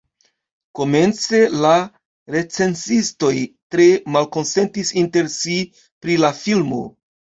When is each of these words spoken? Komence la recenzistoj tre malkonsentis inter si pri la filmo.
Komence 0.79 1.41
la 1.65 1.75
recenzistoj 2.37 3.37
tre 3.47 3.89
malkonsentis 4.19 4.97
inter 5.07 5.35
si 5.39 5.63
pri 6.03 6.23
la 6.27 6.39
filmo. 6.45 6.87